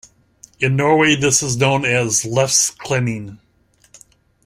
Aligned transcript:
In 0.59 0.75
Norway, 0.77 1.13
this 1.13 1.43
is 1.43 1.57
known 1.57 1.85
as 1.85 2.23
"lefse-klenning". 2.23 3.37